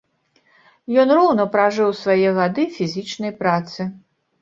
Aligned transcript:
Ён 1.03 1.13
роўна 1.19 1.45
пражыў 1.57 1.89
свае 2.01 2.29
гады 2.41 2.69
фізічнай 2.81 3.39
працы. 3.47 3.81